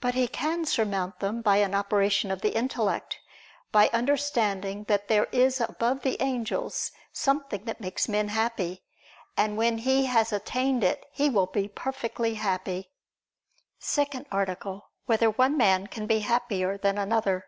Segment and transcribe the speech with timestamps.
[0.00, 3.20] But he can surmount them by an operation of the intellect,
[3.70, 8.84] by understanding that there is above the angels something that makes men happy;
[9.36, 12.84] and when he has attained it, he will be perfectly happy.________________________
[13.78, 14.84] SECOND ARTICLE [I II, Q.
[14.84, 15.04] 5, Art.
[15.04, 17.44] 2] Whether One Man Can Be Happier Than Another?